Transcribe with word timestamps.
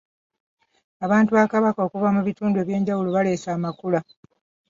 Abantu 1.05 1.31
ba 1.37 1.43
Kabaka 1.51 1.79
okuva 1.87 2.09
mu 2.15 2.21
bitundu 2.27 2.55
eby'enjawulo 2.59 3.09
baleese 3.15 3.47
amakula. 3.57 3.99